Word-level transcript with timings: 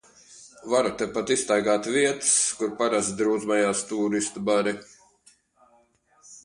Varu 0.69 0.93
tepat 1.01 1.33
izstaigāt 1.35 1.89
vietas, 1.97 2.31
kur 2.63 2.73
parasti 2.81 3.17
drūzmējās 3.21 3.85
tūristu 3.93 4.47
bari. 4.51 4.79